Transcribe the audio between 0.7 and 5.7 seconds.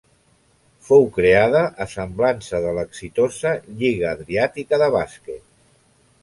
Fou creada a semblança de l'exitosa Lliga Adriàtica de bàsquet.